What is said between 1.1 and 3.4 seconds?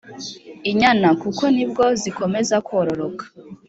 kuko nibwo zikomeza kororoka